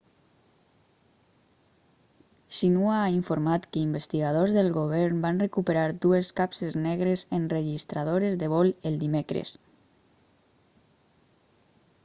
xinhua 2.57 2.93
ha 3.01 3.11
informat 3.17 3.63
que 3.75 3.83
investigadors 3.87 4.55
del 4.55 4.69
govern 4.77 5.19
van 5.25 5.41
recuperar 5.45 5.83
dues 6.05 6.29
capses 6.39 6.73
negres' 6.87 7.25
enregistradores 7.39 8.33
de 8.41 8.47
vol 8.55 8.69
el 8.91 8.95
dimecres 9.03 9.49